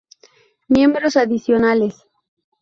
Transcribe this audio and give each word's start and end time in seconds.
Miembros 0.67 1.15
adicionales 1.15 2.07